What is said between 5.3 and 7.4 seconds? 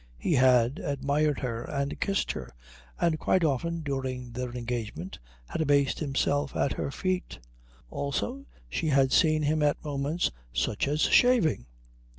had abased himself at her feet.